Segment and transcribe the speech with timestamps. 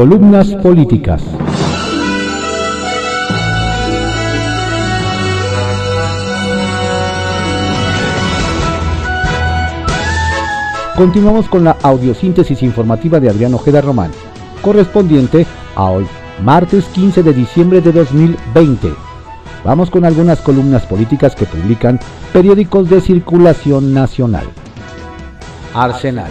[0.00, 1.22] Columnas políticas.
[10.96, 14.10] Continuamos con la audiosíntesis informativa de Adrián Ojeda Román,
[14.62, 15.46] correspondiente
[15.76, 16.06] a hoy,
[16.42, 18.94] martes 15 de diciembre de 2020.
[19.66, 22.00] Vamos con algunas columnas políticas que publican
[22.32, 24.46] periódicos de circulación nacional.
[25.74, 26.30] Arsenal,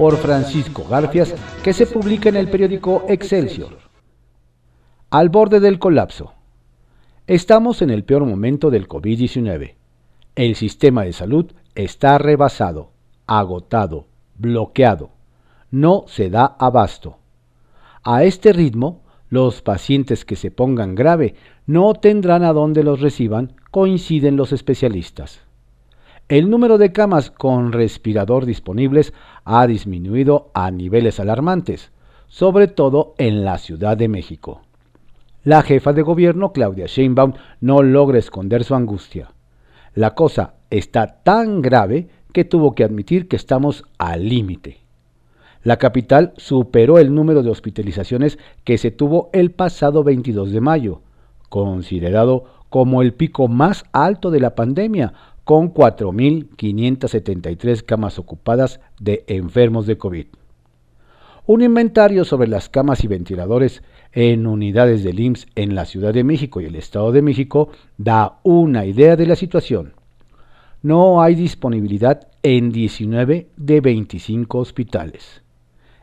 [0.00, 3.76] por Francisco Garfias, que se publica en el periódico Excelsior.
[5.10, 6.32] Al borde del colapso.
[7.26, 9.74] Estamos en el peor momento del COVID-19.
[10.36, 12.92] El sistema de salud está rebasado,
[13.26, 14.06] agotado,
[14.38, 15.10] bloqueado.
[15.70, 17.18] No se da abasto.
[18.02, 21.34] A este ritmo, los pacientes que se pongan grave
[21.66, 25.42] no tendrán a dónde los reciban, coinciden los especialistas.
[26.30, 29.12] El número de camas con respirador disponibles
[29.44, 31.90] ha disminuido a niveles alarmantes,
[32.28, 34.62] sobre todo en la Ciudad de México.
[35.42, 39.32] La jefa de gobierno, Claudia Sheinbaum, no logra esconder su angustia.
[39.92, 44.78] La cosa está tan grave que tuvo que admitir que estamos al límite.
[45.64, 51.02] La capital superó el número de hospitalizaciones que se tuvo el pasado 22 de mayo,
[51.48, 55.12] considerado como el pico más alto de la pandemia,
[55.44, 60.26] con 4.573 camas ocupadas de enfermos de COVID.
[61.46, 66.22] Un inventario sobre las camas y ventiladores en unidades del IMSS en la Ciudad de
[66.22, 69.94] México y el Estado de México da una idea de la situación.
[70.82, 75.42] No hay disponibilidad en 19 de 25 hospitales.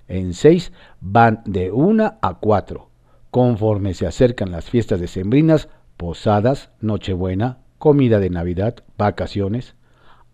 [0.07, 0.71] En 6
[1.01, 2.89] van de 1 a 4.
[3.31, 9.75] Conforme se acercan las fiestas decembrinas, posadas, Nochebuena, comida de Navidad, vacaciones,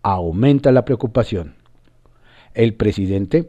[0.02, 1.54] aumenta la preocupación.
[2.54, 3.48] El presidente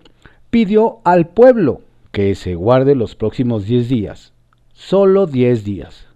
[0.49, 4.33] pidió al pueblo que se guarde los próximos 10 días,
[4.73, 6.07] solo 10 días.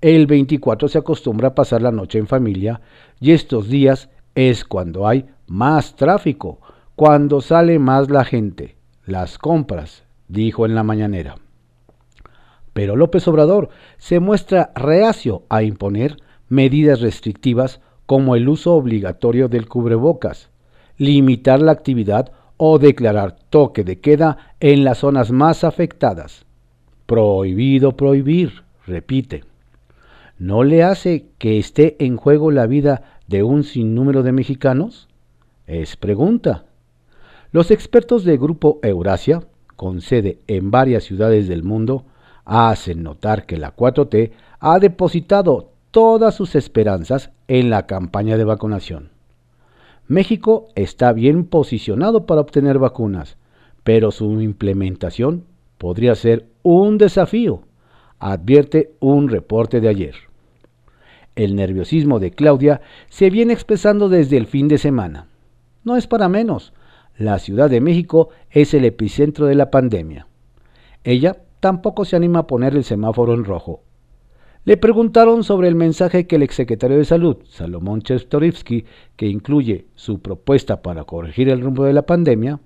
[0.00, 2.80] El 24 se acostumbra a pasar la noche en familia
[3.20, 6.60] y estos días es cuando hay más tráfico,
[6.96, 11.36] cuando sale más la gente, las compras, dijo en la mañanera.
[12.72, 13.68] Pero López Obrador
[13.98, 16.16] se muestra reacio a imponer
[16.50, 20.50] medidas restrictivas como el uso obligatorio del cubrebocas,
[20.98, 26.44] limitar la actividad o declarar toque de queda en las zonas más afectadas.
[27.06, 29.44] Prohibido prohibir, repite.
[30.38, 35.08] ¿No le hace que esté en juego la vida de un sinnúmero de mexicanos?
[35.66, 36.64] Es pregunta.
[37.52, 39.42] Los expertos del Grupo Eurasia,
[39.76, 42.04] con sede en varias ciudades del mundo,
[42.44, 49.10] hacen notar que la 4T ha depositado todas sus esperanzas en la campaña de vacunación.
[50.06, 53.36] México está bien posicionado para obtener vacunas,
[53.84, 55.44] pero su implementación
[55.78, 57.62] podría ser un desafío,
[58.18, 60.14] advierte un reporte de ayer.
[61.36, 65.28] El nerviosismo de Claudia se viene expresando desde el fin de semana.
[65.84, 66.72] No es para menos,
[67.16, 70.26] la Ciudad de México es el epicentro de la pandemia.
[71.04, 73.82] Ella tampoco se anima a poner el semáforo en rojo,
[74.64, 78.84] le preguntaron sobre el mensaje que el exsecretario de Salud, Salomón Chestorivsky,
[79.16, 82.60] que incluye su propuesta para corregir el rumbo de la pandemia,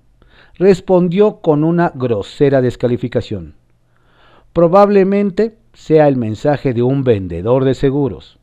[0.55, 3.55] respondió con una grosera descalificación.
[4.51, 8.39] Probablemente sea el mensaje de un vendedor de seguros.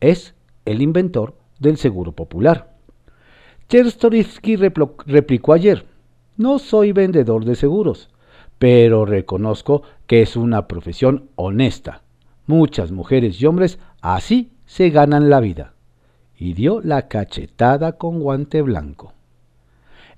[0.00, 0.34] Es
[0.66, 2.74] el inventor del seguro popular.
[3.68, 5.86] Chertorivsky replicó ayer,
[6.36, 8.10] no soy vendedor de seguros,
[8.58, 12.02] pero reconozco que es una profesión honesta
[12.46, 15.74] Muchas mujeres y hombres así se ganan la vida.
[16.38, 19.12] Y dio la cachetada con guante blanco.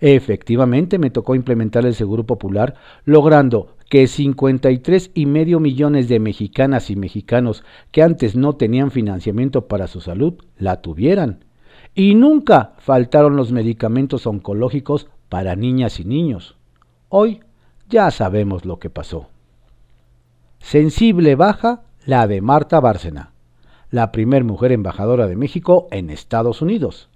[0.01, 2.75] Efectivamente me tocó implementar el Seguro Popular,
[3.05, 9.67] logrando que 53 y medio millones de mexicanas y mexicanos que antes no tenían financiamiento
[9.67, 11.45] para su salud la tuvieran.
[11.95, 16.57] Y nunca faltaron los medicamentos oncológicos para niñas y niños.
[17.09, 17.41] Hoy
[17.89, 19.29] ya sabemos lo que pasó.
[20.61, 23.33] Sensible baja la de Marta Bárcena,
[23.91, 27.11] la primer mujer embajadora de México en Estados Unidos.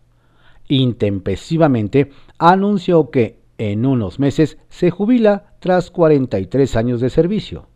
[0.69, 7.69] Intempestivamente anunció que en unos meses se jubila tras 43 años de servicio.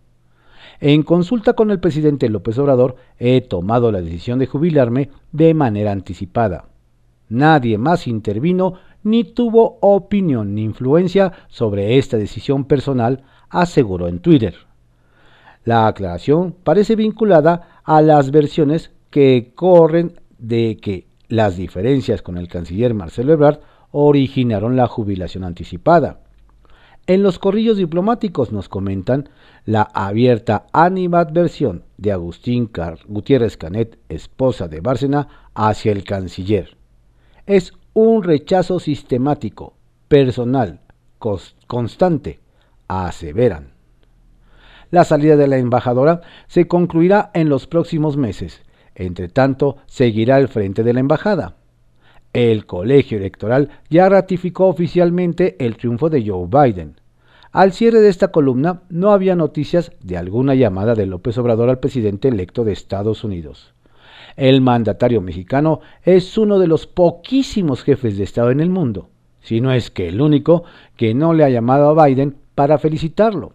[0.78, 5.92] En consulta con el presidente López Obrador, he tomado la decisión de jubilarme de manera
[5.92, 6.66] anticipada.
[7.30, 8.74] Nadie más intervino
[9.04, 14.65] ni tuvo opinión ni influencia sobre esta decisión personal, aseguró en Twitter.
[15.66, 22.46] La aclaración parece vinculada a las versiones que corren de que las diferencias con el
[22.46, 23.58] canciller Marcelo Ebrard
[23.90, 26.20] originaron la jubilación anticipada.
[27.08, 29.28] En los corrillos diplomáticos nos comentan
[29.64, 32.70] la abierta animadversión de Agustín
[33.08, 36.76] Gutiérrez Canet, esposa de Bárcena, hacia el canciller.
[37.44, 39.74] Es un rechazo sistemático,
[40.06, 40.78] personal,
[41.66, 42.38] constante,
[42.86, 43.75] aseveran.
[44.96, 48.62] La salida de la embajadora se concluirá en los próximos meses.
[48.94, 51.56] Entre tanto, seguirá el frente de la embajada.
[52.32, 56.94] El colegio electoral ya ratificó oficialmente el triunfo de Joe Biden.
[57.52, 61.78] Al cierre de esta columna no había noticias de alguna llamada de López Obrador al
[61.78, 63.74] presidente electo de Estados Unidos.
[64.34, 69.10] El mandatario mexicano es uno de los poquísimos jefes de Estado en el mundo,
[69.42, 70.64] si no es que el único
[70.96, 73.52] que no le ha llamado a Biden para felicitarlo.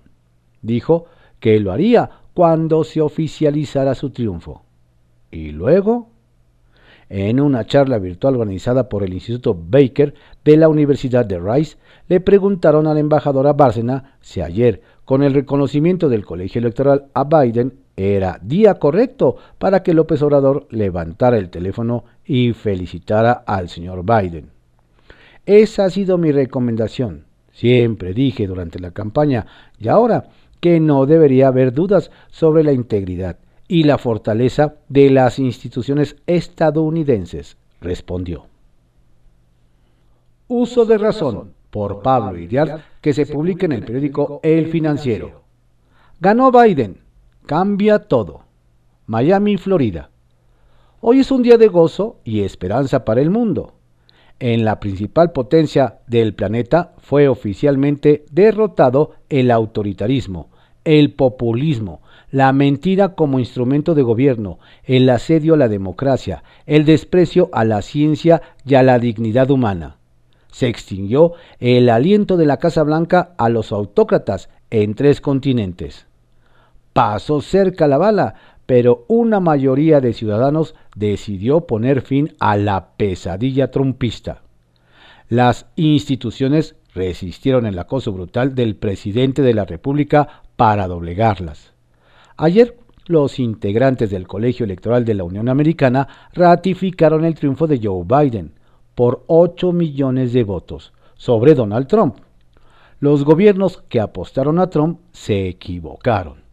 [0.61, 1.07] Dijo
[1.41, 4.63] que lo haría cuando se oficializara su triunfo.
[5.29, 6.07] Y luego,
[7.09, 10.13] en una charla virtual organizada por el Instituto Baker
[10.45, 11.75] de la Universidad de Rice,
[12.07, 17.25] le preguntaron a la embajadora Bárcena si ayer, con el reconocimiento del colegio electoral a
[17.25, 24.03] Biden, era día correcto para que López Obrador levantara el teléfono y felicitara al señor
[24.05, 24.49] Biden.
[25.45, 27.25] Esa ha sido mi recomendación.
[27.51, 29.45] Siempre dije durante la campaña
[29.77, 30.29] y ahora
[30.61, 33.37] que no debería haber dudas sobre la integridad
[33.67, 38.45] y la fortaleza de las instituciones estadounidenses, respondió.
[40.47, 45.41] Uso de razón por Pablo Iriart que se publica en el periódico El Financiero.
[46.19, 46.99] Ganó Biden.
[47.47, 48.43] Cambia todo.
[49.07, 50.11] Miami, Florida.
[50.99, 53.73] Hoy es un día de gozo y esperanza para el mundo.
[54.39, 60.50] En la principal potencia del planeta fue oficialmente derrotado el autoritarismo,
[60.85, 62.01] el populismo,
[62.31, 67.81] la mentira como instrumento de gobierno, el asedio a la democracia, el desprecio a la
[67.81, 69.97] ciencia y a la dignidad humana.
[70.51, 76.07] Se extinguió el aliento de la Casa Blanca a los autócratas en tres continentes.
[76.93, 78.35] Pasó cerca la bala,
[78.65, 84.41] pero una mayoría de ciudadanos decidió poner fin a la pesadilla trumpista.
[85.29, 91.73] Las instituciones resistieron el acoso brutal del presidente de la República para doblegarlas.
[92.37, 98.03] Ayer, los integrantes del Colegio Electoral de la Unión Americana ratificaron el triunfo de Joe
[98.05, 98.53] Biden,
[98.95, 102.17] por 8 millones de votos sobre Donald Trump.
[102.99, 106.43] Los gobiernos que apostaron a Trump se equivocaron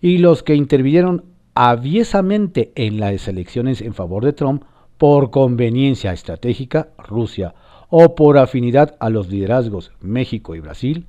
[0.00, 1.24] y los que intervinieron
[1.54, 4.64] aviesamente en las elecciones en favor de Trump
[4.98, 7.54] por conveniencia estratégica, Rusia,
[7.94, 11.04] o por afinidad a los liderazgos México y Brasil,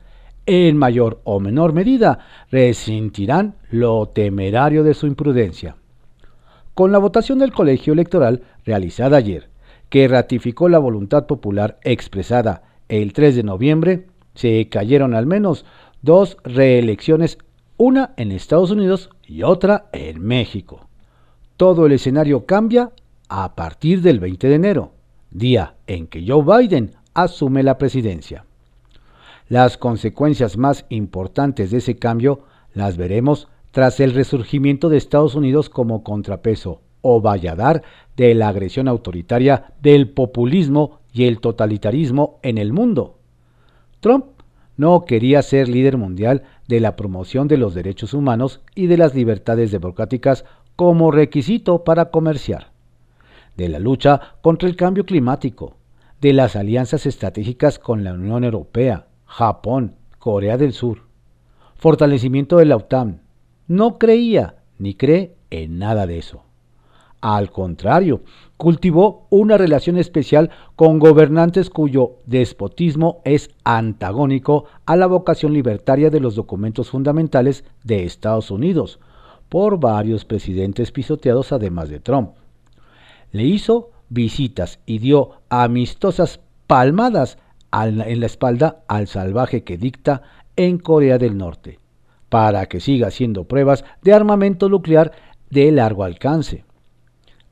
[0.45, 2.19] en mayor o menor medida
[2.51, 5.77] resentirán lo temerario de su imprudencia.
[6.73, 9.47] Con la votación del colegio electoral realizada ayer,
[9.87, 15.65] que ratificó la voluntad popular expresada el 3 de noviembre, se cayeron al menos
[16.01, 17.37] dos reelecciones,
[17.77, 20.89] una en Estados Unidos y otra en México.
[21.55, 22.91] Todo el escenario cambia
[23.29, 24.91] a partir del 20 de enero,
[25.33, 28.45] día en que Joe Biden asume la presidencia.
[29.49, 32.41] Las consecuencias más importantes de ese cambio
[32.73, 37.83] las veremos tras el resurgimiento de Estados Unidos como contrapeso o valladar
[38.15, 43.17] de la agresión autoritaria del populismo y el totalitarismo en el mundo.
[43.99, 44.25] Trump
[44.77, 49.13] no quería ser líder mundial de la promoción de los derechos humanos y de las
[49.13, 52.72] libertades democráticas como requisito para comerciar,
[53.57, 55.77] de la lucha contra el cambio climático,
[56.21, 61.03] de las alianzas estratégicas con la Unión Europea, Japón, Corea del Sur,
[61.75, 63.21] fortalecimiento de la OTAN.
[63.67, 66.43] No creía ni cree en nada de eso.
[67.23, 68.21] Al contrario,
[68.57, 76.19] cultivó una relación especial con gobernantes cuyo despotismo es antagónico a la vocación libertaria de
[76.19, 78.99] los documentos fundamentales de Estados Unidos,
[79.47, 82.31] por varios presidentes pisoteados además de Trump.
[83.33, 87.37] Le hizo visitas y dio amistosas palmadas
[87.73, 90.21] en la espalda al salvaje que dicta
[90.55, 91.79] en Corea del Norte,
[92.29, 95.11] para que siga haciendo pruebas de armamento nuclear
[95.49, 96.63] de largo alcance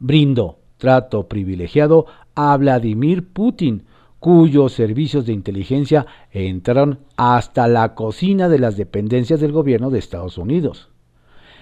[0.01, 3.85] brindó trato privilegiado a Vladimir Putin,
[4.19, 10.37] cuyos servicios de inteligencia entraron hasta la cocina de las dependencias del gobierno de Estados
[10.37, 10.89] Unidos.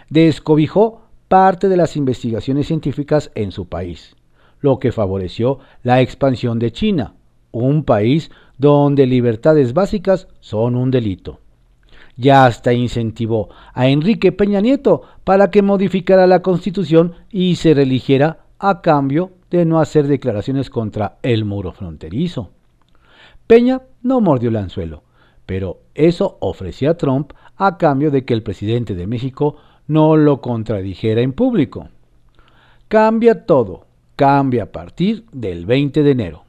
[0.09, 4.15] Descobijó parte de las investigaciones científicas en su país,
[4.59, 7.13] lo que favoreció la expansión de China,
[7.51, 11.39] un país donde libertades básicas son un delito.
[12.17, 18.39] Ya hasta incentivó a Enrique Peña Nieto para que modificara la constitución y se religiera
[18.57, 22.49] a cambio de no hacer declaraciones contra el muro fronterizo.
[23.47, 25.03] Peña no mordió el anzuelo,
[25.45, 29.55] pero eso ofrecía Trump a cambio de que el presidente de México
[29.89, 31.89] no lo contradijera en público.
[32.87, 36.43] Cambia todo, cambia a partir del 20 de enero.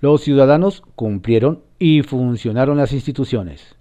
[0.00, 3.76] Los ciudadanos cumplieron y funcionaron las instituciones.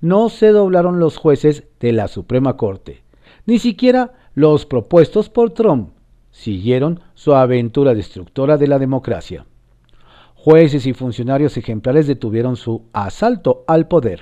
[0.00, 3.04] No se doblaron los jueces de la Suprema Corte,
[3.46, 5.90] ni siquiera los propuestos por Trump
[6.32, 9.46] siguieron su aventura destructora de la democracia.
[10.34, 14.20] Jueces y funcionarios ejemplares detuvieron su asalto al poder.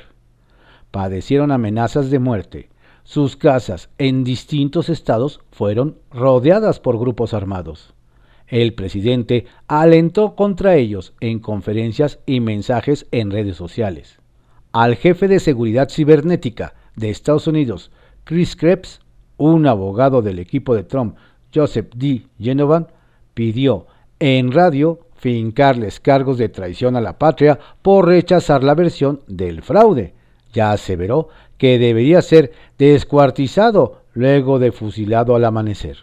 [0.90, 2.68] Padecieron amenazas de muerte.
[3.04, 7.94] Sus casas en distintos estados fueron rodeadas por grupos armados.
[8.48, 14.18] El presidente alentó contra ellos en conferencias y mensajes en redes sociales.
[14.72, 17.90] Al jefe de seguridad cibernética de Estados Unidos,
[18.24, 19.00] Chris Krebs,
[19.36, 21.16] un abogado del equipo de Trump,
[21.54, 22.26] Joseph D.
[22.40, 22.88] Genovan,
[23.34, 23.86] pidió
[24.18, 30.14] en radio fincarles cargos de traición a la patria por rechazar la versión del fraude.
[30.52, 35.98] Ya aseveró que debería ser descuartizado luego de fusilado al amanecer.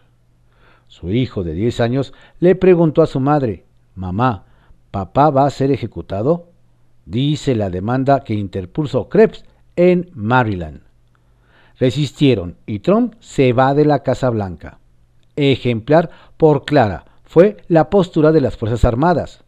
[0.87, 3.65] Su hijo de 10 años le preguntó a su madre,
[3.95, 4.45] Mamá,
[4.91, 6.47] ¿papá va a ser ejecutado?
[7.05, 10.81] Dice la demanda que interpuso Krebs en Maryland.
[11.79, 14.79] Resistieron y Trump se va de la Casa Blanca.
[15.35, 19.43] Ejemplar por clara fue la postura de las Fuerzas Armadas.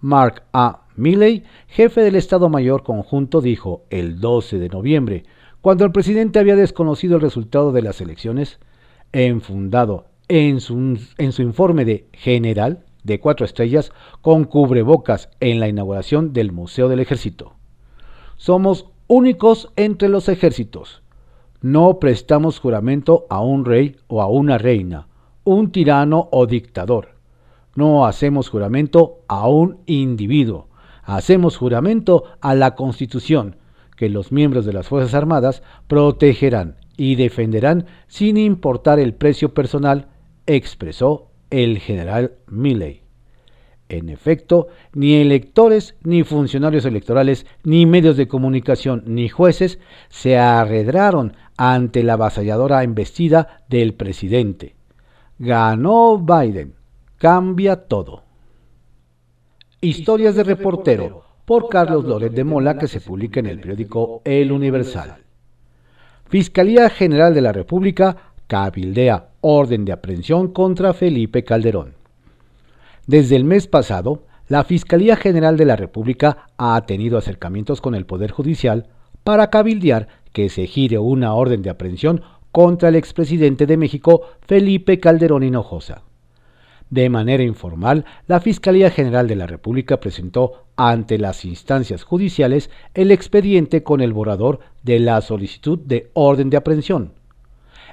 [0.00, 0.84] Mark A.
[0.96, 5.24] Milley, jefe del Estado Mayor Conjunto, dijo el 12 de noviembre,
[5.66, 8.60] cuando el presidente había desconocido el resultado de las elecciones,
[9.10, 15.66] enfundado en su, en su informe de general de cuatro estrellas con cubrebocas en la
[15.66, 17.54] inauguración del Museo del Ejército.
[18.36, 21.02] Somos únicos entre los ejércitos.
[21.62, 25.08] No prestamos juramento a un rey o a una reina,
[25.42, 27.16] un tirano o dictador.
[27.74, 30.68] No hacemos juramento a un individuo.
[31.02, 33.56] Hacemos juramento a la Constitución,
[33.96, 40.08] que los miembros de las Fuerzas Armadas protegerán y defenderán sin importar el precio personal
[40.46, 43.02] expresó el general Milley.
[43.88, 51.36] En efecto, ni electores, ni funcionarios electorales, ni medios de comunicación, ni jueces se arredraron
[51.56, 54.74] ante la avasalladora embestida del presidente.
[55.38, 56.74] Ganó Biden.
[57.18, 58.24] Cambia todo.
[59.80, 64.50] Historias de reportero por Carlos Loret de Mola que se publica en el periódico El
[64.52, 65.16] Universal.
[66.28, 68.16] Fiscalía General de la República
[68.48, 71.94] cabildea orden de aprehensión contra Felipe Calderón.
[73.06, 78.06] Desde el mes pasado, la Fiscalía General de la República ha tenido acercamientos con el
[78.06, 78.88] Poder Judicial
[79.22, 84.98] para cabildear que se gire una orden de aprehensión contra el expresidente de México, Felipe
[84.98, 86.02] Calderón Hinojosa.
[86.90, 93.10] De manera informal, la Fiscalía General de la República presentó ante las instancias judiciales el
[93.10, 97.12] expediente con el borrador de la solicitud de orden de aprehensión,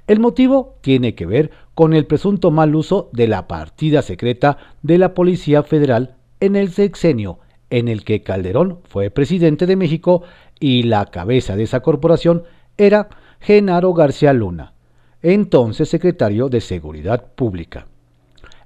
[0.05, 4.97] el motivo tiene que ver con el presunto mal uso de la partida secreta de
[4.97, 10.23] la Policía Federal en el sexenio en el que Calderón fue presidente de México
[10.59, 12.43] y la cabeza de esa corporación
[12.77, 13.07] era
[13.39, 14.73] Genaro García Luna,
[15.21, 17.87] entonces secretario de Seguridad Pública.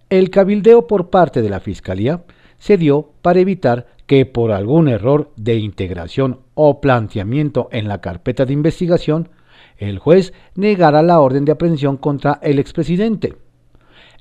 [0.10, 2.24] El cabildeo por parte de la Fiscalía
[2.58, 8.46] se dio para evitar que por algún error de integración o planteamiento en la carpeta
[8.46, 9.28] de investigación
[9.78, 13.36] el juez negará la orden de aprehensión contra el expresidente.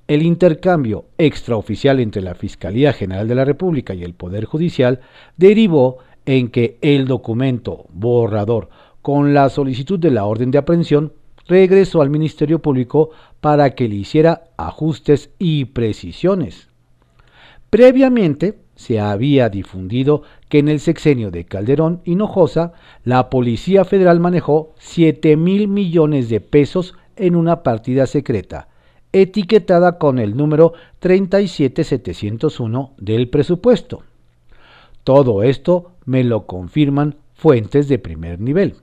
[0.08, 5.00] El intercambio extraoficial entre la Fiscalía General de la República y el Poder Judicial
[5.36, 8.70] derivó en que el documento borrador
[9.02, 11.12] con la solicitud de la orden de aprehensión
[11.46, 13.10] regresó al Ministerio Público
[13.46, 16.66] para que le hiciera ajustes y precisiones.
[17.70, 22.72] Previamente, se había difundido que en el sexenio de Calderón Hinojosa,
[23.04, 28.66] la Policía Federal manejó 7 mil millones de pesos en una partida secreta,
[29.12, 34.02] etiquetada con el número 37701 del presupuesto.
[35.04, 38.74] Todo esto me lo confirman fuentes de primer nivel.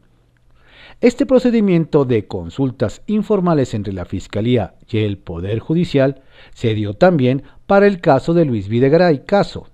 [1.03, 6.22] Este procedimiento de consultas informales entre la Fiscalía y el Poder Judicial
[6.53, 9.67] se dio también para el caso de Luis Videgaray Caso,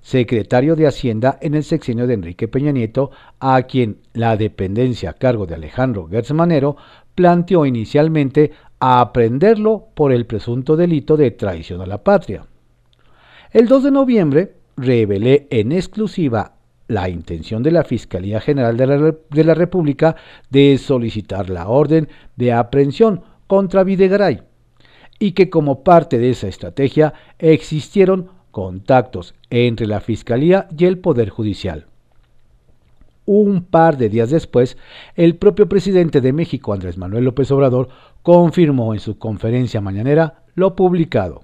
[0.00, 5.14] secretario de Hacienda en el sexenio de Enrique Peña Nieto, a quien la dependencia a
[5.14, 6.76] cargo de Alejandro Gertz Manero
[7.16, 12.46] planteó inicialmente a aprenderlo por el presunto delito de traición a la patria.
[13.50, 16.55] El 2 de noviembre revelé en exclusiva
[16.88, 20.16] la intención de la Fiscalía General de la, de la República
[20.50, 24.42] de solicitar la orden de aprehensión contra Videgaray
[25.18, 31.30] y que como parte de esa estrategia existieron contactos entre la Fiscalía y el Poder
[31.30, 31.86] Judicial.
[33.28, 34.78] un par de días después,
[35.16, 37.88] el propio presidente de México, Andrés Manuel López Obrador,
[38.22, 41.42] confirmó en su conferencia mañanera lo publicado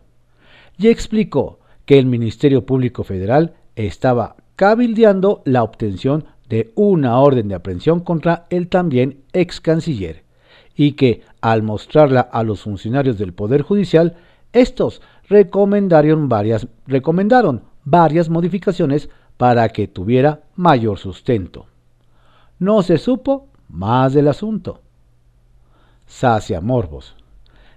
[0.79, 7.57] y explicó que el Ministerio Público Federal estaba cabildeando la obtención de una orden de
[7.57, 10.23] aprehensión contra el también ex canciller
[10.77, 14.15] y que, al mostrarla a los funcionarios del Poder Judicial,
[14.53, 21.67] estos recomendaron varias, recomendaron varias modificaciones para que tuviera mayor sustento.
[22.61, 24.81] No se supo más del asunto.
[26.07, 27.17] Sacia Morbos.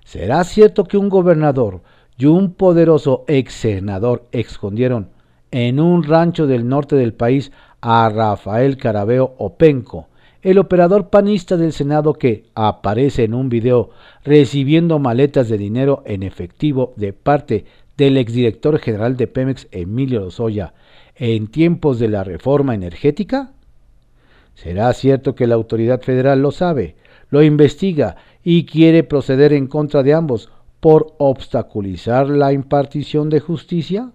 [0.03, 1.81] ¿Será cierto que un gobernador
[2.15, 5.14] y un poderoso ex senador escondieron
[5.55, 10.09] en un rancho del norte del país a Rafael Carabeo Openco,
[10.41, 13.91] el operador panista del Senado que aparece en un video
[14.25, 17.63] recibiendo maletas de dinero en efectivo de parte
[17.95, 20.73] del exdirector general de Pemex Emilio Lozoya
[21.15, 23.53] en tiempos de la reforma energética?
[24.55, 26.97] ¿Será cierto que la autoridad federal lo sabe,
[27.29, 30.49] lo investiga y quiere proceder en contra de ambos
[30.81, 34.11] por obstaculizar la impartición de justicia?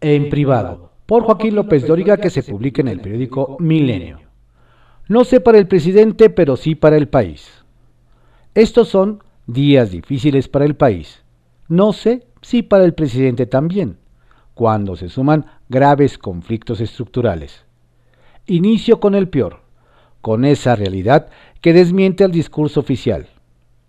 [0.00, 4.20] En privado por Joaquín López Dóriga que se publica en el periódico Milenio.
[5.08, 7.50] No sé para el presidente, pero sí para el país.
[8.54, 11.24] Estos son días difíciles para el país.
[11.66, 13.96] No sé si para el presidente también,
[14.54, 17.64] cuando se suman graves conflictos estructurales.
[18.46, 19.62] Inicio con el peor,
[20.20, 21.28] con esa realidad
[21.60, 23.26] que desmiente el discurso oficial.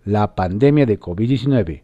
[0.04, 1.82] La pandemia de COVID-19,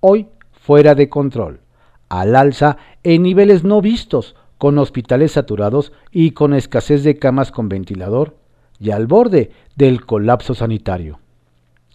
[0.00, 1.60] hoy fuera de control,
[2.08, 7.68] al alza en niveles no vistos con hospitales saturados y con escasez de camas con
[7.68, 8.36] ventilador
[8.80, 11.20] y al borde del colapso sanitario.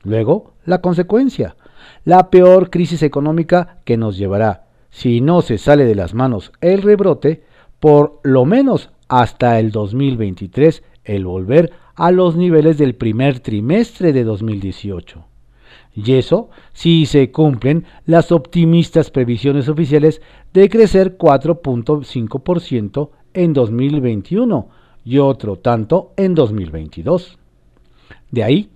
[0.03, 1.55] Luego, la consecuencia,
[2.05, 6.81] la peor crisis económica que nos llevará, si no se sale de las manos el
[6.81, 7.43] rebrote,
[7.79, 14.23] por lo menos hasta el 2023, el volver a los niveles del primer trimestre de
[14.23, 15.25] 2018.
[15.93, 20.21] Y eso si se cumplen las optimistas previsiones oficiales
[20.53, 24.69] de crecer 4.5% en 2021
[25.03, 27.37] y otro tanto en 2022.
[28.31, 28.69] De ahí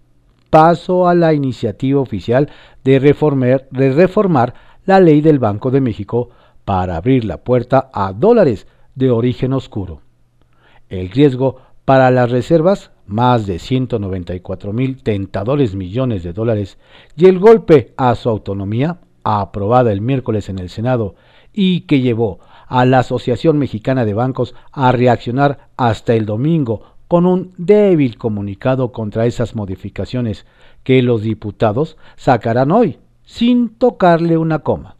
[0.50, 2.50] paso a la iniciativa oficial
[2.84, 4.54] de reformar, de reformar
[4.86, 6.30] la ley del Banco de México
[6.63, 10.02] para abrir la puerta a dólares de origen oscuro.
[10.89, 16.78] El riesgo para las reservas más de 194 mil tentadores millones de dólares,
[17.15, 21.15] y el golpe a su autonomía, aprobada el miércoles en el Senado,
[21.54, 27.26] y que llevó a la Asociación Mexicana de Bancos a reaccionar hasta el domingo con
[27.26, 30.46] un débil comunicado contra esas modificaciones
[30.84, 34.96] que los diputados sacarán hoy, sin tocarle una coma.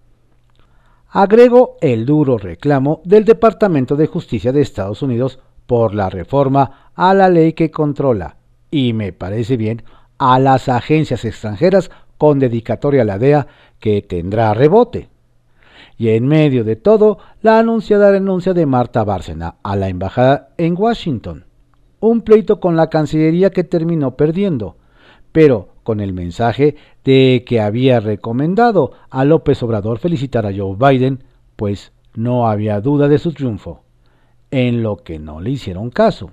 [1.10, 7.14] Agrego el duro reclamo del Departamento de Justicia de Estados Unidos por la reforma a
[7.14, 8.38] la ley que controla,
[8.72, 9.84] y me parece bien,
[10.18, 13.48] a las agencias extranjeras con dedicatoria a la DEA
[13.80, 15.10] que tendrá rebote.
[15.98, 20.76] Y en medio de todo, la anunciada renuncia de Marta Bárcena a la embajada en
[20.78, 21.46] Washington.
[22.00, 24.76] Un pleito con la Cancillería que terminó perdiendo,
[25.32, 31.24] pero con el mensaje de que había recomendado a López Obrador felicitar a Joe Biden,
[31.56, 33.85] pues no había duda de su triunfo,
[34.52, 36.32] en lo que no le hicieron caso.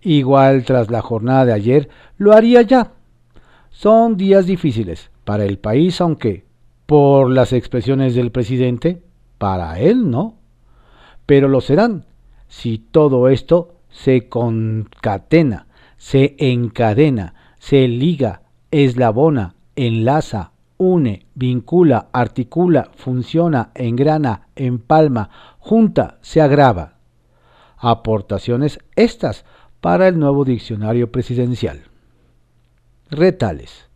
[0.00, 2.92] Igual tras la jornada de ayer lo haría ya.
[3.70, 6.44] Son días difíciles para el país, aunque,
[6.86, 9.02] por las expresiones del presidente,
[9.38, 10.34] para él no.
[11.26, 12.04] Pero lo serán
[12.48, 23.70] si todo esto se concatena, se encadena, se liga, eslabona, enlaza, une, vincula, articula, funciona,
[23.74, 25.30] engrana, empalma,
[25.60, 26.94] junta, se agrava.
[27.84, 29.44] Aportaciones estas
[29.80, 31.82] para el nuevo diccionario presidencial.
[33.10, 33.88] Retales.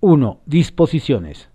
[0.00, 0.40] 1.
[0.44, 1.48] Disposiciones.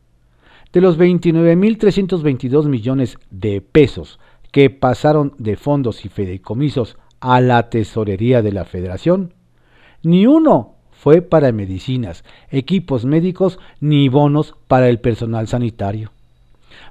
[0.71, 4.21] De los 29.322 millones de pesos
[4.53, 9.33] que pasaron de fondos y fideicomisos a la tesorería de la federación,
[10.03, 16.13] ni uno fue para medicinas, equipos médicos ni bonos para el personal sanitario.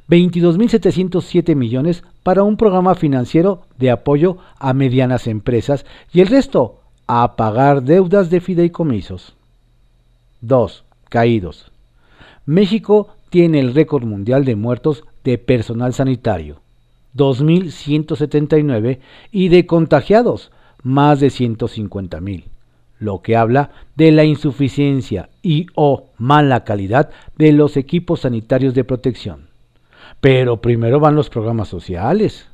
[0.08, 7.36] 22.707 millones para un programa financiero de apoyo a medianas empresas y el resto a
[7.36, 9.34] pagar deudas de fideicomisos.
[10.40, 10.84] 2.
[11.08, 11.70] Caídos.
[12.46, 16.60] México tiene el récord mundial de muertos de personal sanitario,
[17.16, 18.98] 2.179,
[19.30, 20.50] y de contagiados,
[20.82, 22.44] más de 150.000,
[22.98, 28.84] lo que habla de la insuficiencia y o mala calidad de los equipos sanitarios de
[28.84, 29.51] protección.
[30.22, 32.46] Pero primero van los programas sociales.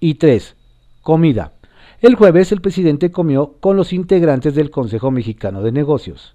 [0.00, 0.56] Y 3.
[1.02, 1.52] Comida.
[2.00, 6.34] El jueves el presidente comió con los integrantes del Consejo Mexicano de Negocios,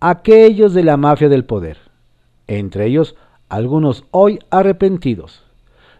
[0.00, 1.78] aquellos de la mafia del poder,
[2.48, 3.14] entre ellos
[3.48, 5.44] algunos hoy arrepentidos.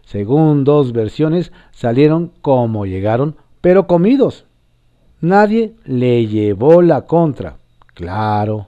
[0.03, 4.43] Según dos versiones, salieron como llegaron, pero comidos.
[5.21, 7.55] Nadie le llevó la contra,
[7.93, 8.67] claro.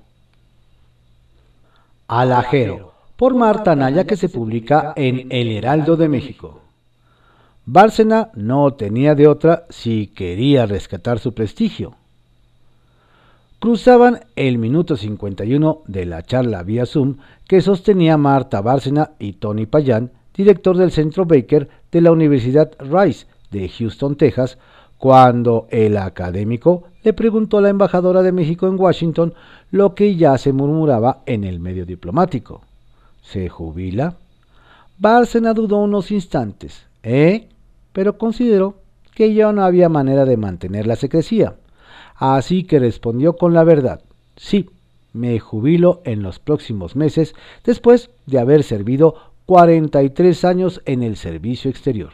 [2.08, 2.89] Alajero,
[3.20, 6.62] por Marta Naya, que se publica en El Heraldo de México.
[7.66, 11.96] Bárcena no tenía de otra si quería rescatar su prestigio.
[13.60, 19.66] Cruzaban el minuto 51 de la charla vía Zoom que sostenía Marta Bárcena y Tony
[19.66, 24.58] Payán, director del Centro Baker de la Universidad Rice de Houston, Texas,
[24.98, 29.34] cuando el académico le preguntó a la embajadora de México en Washington
[29.72, 32.62] lo que ya se murmuraba en el medio diplomático.
[33.32, 34.18] ¿Se jubila?
[34.98, 37.48] Bárcena dudó unos instantes, ¿eh?
[37.94, 38.76] Pero consideró
[39.14, 41.56] que ya no había manera de mantener la secrecía.
[42.16, 44.02] Así que respondió con la verdad.
[44.36, 44.70] Sí,
[45.14, 49.16] me jubilo en los próximos meses después de haber servido
[49.46, 52.12] 43 años en el servicio exterior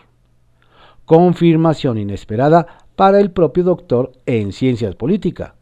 [1.05, 5.53] confirmación inesperada para el propio doctor en ciencias políticas,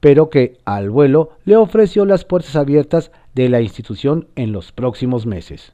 [0.00, 5.26] pero que al vuelo le ofreció las puertas abiertas de la institución en los próximos
[5.26, 5.72] meses.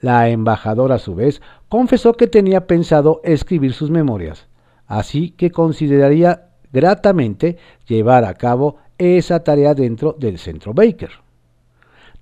[0.00, 4.48] La embajadora a su vez confesó que tenía pensado escribir sus memorias,
[4.86, 11.10] así que consideraría gratamente llevar a cabo esa tarea dentro del Centro Baker.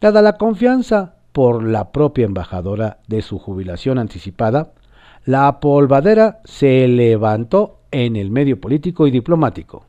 [0.01, 4.73] Dada la confianza por la propia embajadora de su jubilación anticipada,
[5.25, 9.87] la polvadera se levantó en el medio político y diplomático.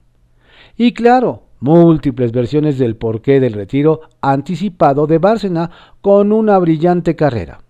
[0.78, 5.72] Y claro, múltiples versiones del porqué del retiro anticipado de Bárcena
[6.02, 7.62] con una brillante carrera.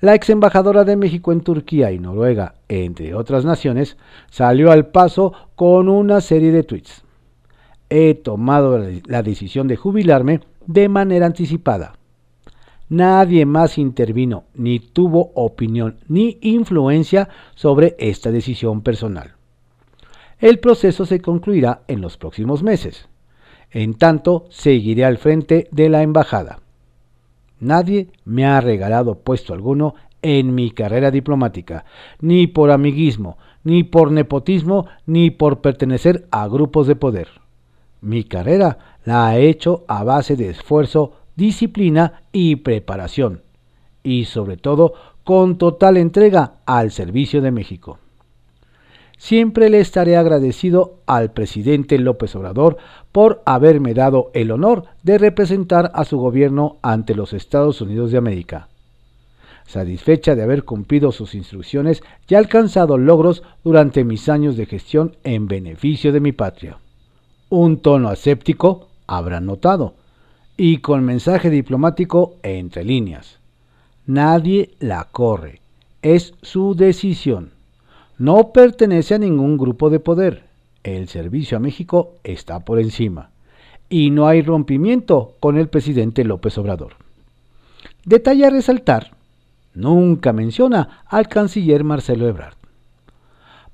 [0.00, 3.96] La ex embajadora de México en Turquía y Noruega, entre otras naciones,
[4.30, 7.02] salió al paso con una serie de tweets.
[7.88, 11.94] He tomado la decisión de jubilarme de manera anticipada.
[12.88, 19.35] Nadie más intervino, ni tuvo opinión, ni influencia sobre esta decisión personal.
[20.38, 23.08] El proceso se concluirá en los próximos meses.
[23.70, 26.60] En tanto, seguiré al frente de la embajada.
[27.58, 31.84] Nadie me ha regalado puesto alguno en mi carrera diplomática,
[32.20, 37.28] ni por amiguismo, ni por nepotismo, ni por pertenecer a grupos de poder.
[38.02, 43.42] Mi carrera la he hecho a base de esfuerzo disciplina y preparación,
[44.02, 44.94] y sobre todo
[45.24, 47.98] con total entrega al servicio de México.
[49.18, 52.76] Siempre le estaré agradecido al presidente López Obrador
[53.12, 58.18] por haberme dado el honor de representar a su gobierno ante los Estados Unidos de
[58.18, 58.68] América.
[59.66, 65.48] Satisfecha de haber cumplido sus instrucciones y alcanzado logros durante mis años de gestión en
[65.48, 66.78] beneficio de mi patria.
[67.48, 69.94] Un tono aséptico habrá notado,
[70.56, 73.38] y con mensaje diplomático entre líneas.
[74.06, 75.60] Nadie la corre,
[76.02, 77.55] es su decisión.
[78.18, 80.44] No pertenece a ningún grupo de poder.
[80.82, 83.30] El servicio a México está por encima.
[83.90, 86.94] Y no hay rompimiento con el presidente López Obrador.
[88.04, 89.12] Detalle a resaltar,
[89.74, 92.54] nunca menciona al canciller Marcelo Ebrard.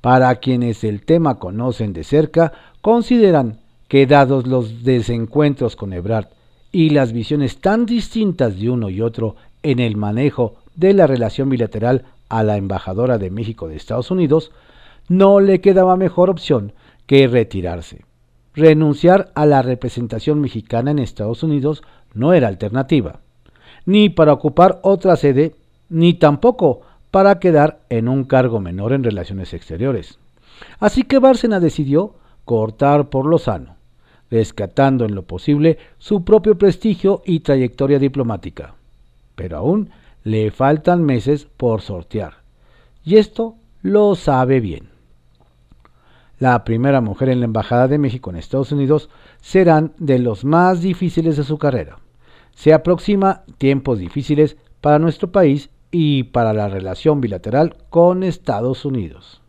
[0.00, 6.26] Para quienes el tema conocen de cerca, consideran que dados los desencuentros con Ebrard
[6.72, 11.48] y las visiones tan distintas de uno y otro en el manejo de la relación
[11.48, 14.51] bilateral a la embajadora de México de Estados Unidos,
[15.09, 16.73] no le quedaba mejor opción
[17.07, 18.05] que retirarse.
[18.55, 21.83] Renunciar a la representación mexicana en Estados Unidos
[22.14, 23.21] no era alternativa,
[23.87, 25.55] ni para ocupar otra sede,
[25.88, 30.18] ni tampoco para quedar en un cargo menor en relaciones exteriores.
[30.81, 32.14] Así que Bárcena decidió
[32.45, 33.77] cortar por lo sano
[34.33, 38.75] rescatando en lo posible su propio prestigio y trayectoria diplomática.
[39.35, 39.90] Pero aún
[40.24, 42.35] le faltan meses por sortear,
[43.04, 44.88] y esto lo sabe bien.
[46.38, 50.80] La primera mujer en la Embajada de México en Estados Unidos serán de los más
[50.80, 51.98] difíciles de su carrera.
[52.54, 59.40] Se aproxima tiempos difíciles para nuestro país y para la relación bilateral con Estados Unidos.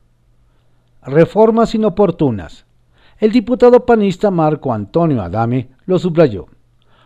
[1.02, 2.66] Reformas inoportunas,
[3.20, 6.48] el diputado panista Marco Antonio Adame lo subrayó.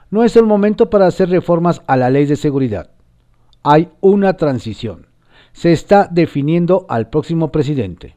[0.09, 2.89] No es el momento para hacer reformas a la ley de seguridad.
[3.63, 5.07] Hay una transición.
[5.53, 8.15] Se está definiendo al próximo presidente.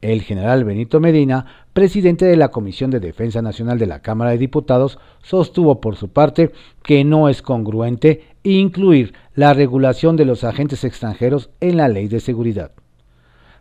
[0.00, 4.38] El general Benito Medina, presidente de la Comisión de Defensa Nacional de la Cámara de
[4.38, 10.84] Diputados, sostuvo por su parte que no es congruente incluir la regulación de los agentes
[10.84, 12.72] extranjeros en la ley de seguridad.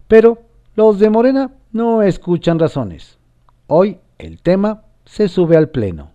[0.07, 0.39] Pero
[0.75, 3.19] Los de Morena no escuchan razones.
[3.67, 6.11] Hoy el tema se sube al pleno.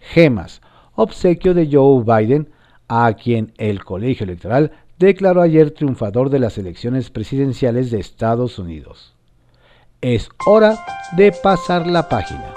[0.00, 0.62] Gemas,
[0.94, 2.50] obsequio de Joe Biden,
[2.94, 9.14] a quien el colegio electoral declaró ayer triunfador de las elecciones presidenciales de Estados Unidos.
[10.02, 10.76] Es hora
[11.16, 12.52] de pasar la página.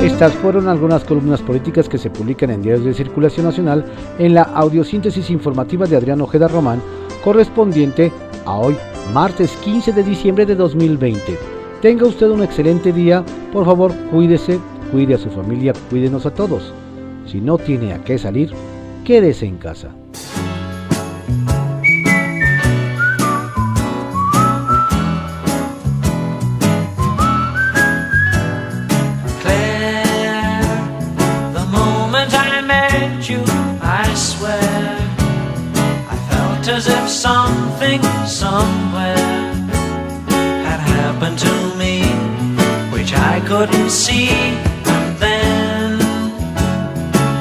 [0.00, 3.84] Estas fueron algunas columnas políticas que se publican en diarios de circulación nacional
[4.20, 6.80] en la audiosíntesis informativa de Adrián Ojeda Román,
[7.24, 8.12] correspondiente
[8.44, 8.76] a hoy,
[9.12, 11.53] martes 15 de diciembre de 2020.
[11.84, 14.58] Tenga usted un excelente día, por favor cuídese,
[14.90, 16.72] cuide a su familia, cuídenos a todos.
[17.26, 18.54] Si no tiene a qué salir,
[19.04, 19.90] quédese en casa.
[36.66, 39.53] as if something somewhere
[41.24, 42.02] happened to me,
[42.92, 44.28] which I couldn't see.
[44.28, 45.98] And then,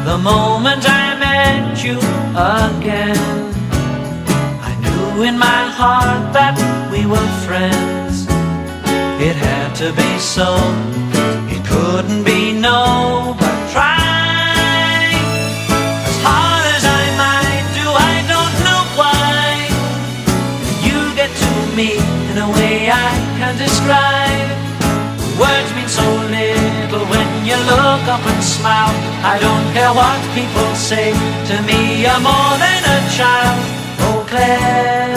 [0.05, 3.53] the moment I met you again,
[4.69, 6.55] I knew in my heart that
[6.91, 8.25] we were friends.
[9.21, 10.55] It had to be so,
[11.53, 13.22] it couldn't be no,
[28.05, 28.93] look up and smile.
[29.23, 31.11] I don't care what people say
[31.49, 33.59] to me, you're more than a child.
[34.05, 35.15] Oh, Claire,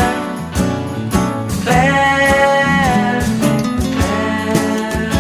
[1.63, 3.23] Claire,
[3.95, 5.11] Claire.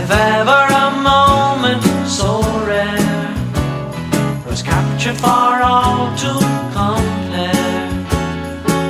[0.00, 3.34] If ever a moment so rare
[4.46, 6.32] was captured for all to
[6.72, 7.88] compare,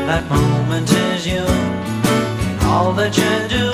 [0.08, 1.44] that moment is you
[2.68, 3.71] all that you do.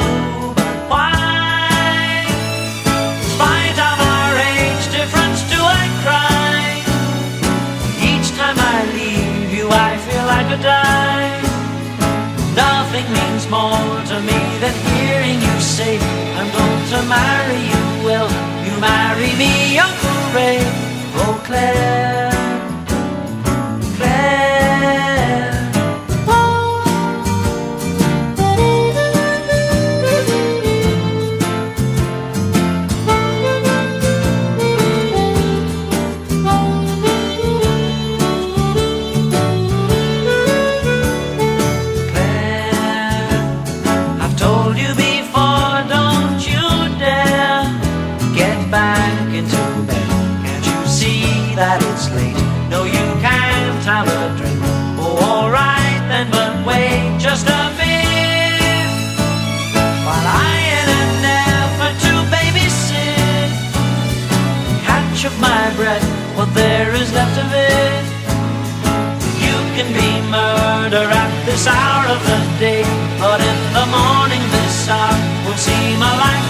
[14.19, 15.99] To me than hearing you say,
[16.39, 17.83] I'm going to marry you.
[18.05, 18.31] Will
[18.67, 20.59] you marry me, Uncle Ray?
[21.15, 21.43] Oh.
[21.45, 22.18] Claire.
[44.69, 46.65] Told you before, don't you
[46.99, 47.65] dare
[48.37, 49.57] get back into
[49.89, 50.09] bed.
[50.45, 52.37] Can't you see that it's late?
[52.69, 54.61] No, you can't have a drink.
[55.01, 58.89] Oh, alright then, but wait just a bit.
[60.05, 60.57] While I,
[62.05, 63.51] to babysit,
[64.85, 66.05] catch my breath,
[66.37, 68.05] what there is left of it.
[69.45, 72.85] You can be murder at this hour of the day,
[73.19, 74.48] but in the morning
[74.89, 75.13] star
[75.59, 76.48] see my life.